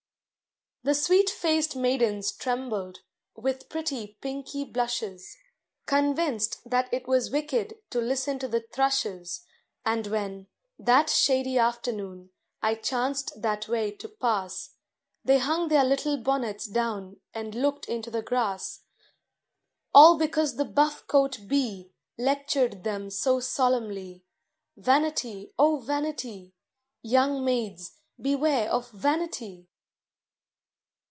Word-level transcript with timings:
The 0.83 0.95
sweet 0.95 1.29
faced 1.29 1.75
maidens 1.75 2.31
trembled, 2.31 3.01
with 3.35 3.69
pretty, 3.69 4.17
pinky 4.19 4.65
blushes, 4.65 5.37
Convinced 5.85 6.67
that 6.67 6.91
it 6.91 7.07
was 7.07 7.29
wicked 7.29 7.75
to 7.91 8.01
listen 8.01 8.39
to 8.39 8.47
the 8.47 8.61
Thrushes; 8.73 9.41
And 9.85 10.07
when, 10.07 10.47
that 10.79 11.11
shady 11.11 11.59
afternoon, 11.59 12.31
I 12.63 12.73
chanced 12.73 13.43
that 13.43 13.67
way 13.67 13.91
to 13.97 14.09
pass, 14.09 14.71
They 15.23 15.37
hung 15.37 15.67
their 15.67 15.83
little 15.83 16.17
bonnets 16.17 16.65
down 16.65 17.21
and 17.31 17.53
looked 17.53 17.85
into 17.85 18.09
the 18.09 18.23
grass, 18.23 18.81
All 19.93 20.17
because 20.17 20.55
the 20.55 20.65
buff 20.65 21.05
coat 21.05 21.41
Bee 21.47 21.91
Lectured 22.17 22.83
them 22.83 23.11
so 23.11 23.39
solemnly: 23.39 24.23
"Vanity, 24.75 25.53
oh, 25.59 25.77
vanity! 25.77 26.55
Young 27.03 27.45
maids, 27.45 27.99
beware 28.19 28.67
of 28.71 28.89
vanity!" 28.89 29.67